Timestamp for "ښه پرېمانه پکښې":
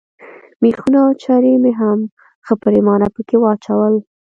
2.45-3.37